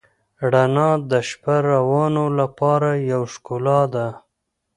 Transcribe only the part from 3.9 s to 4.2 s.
ده.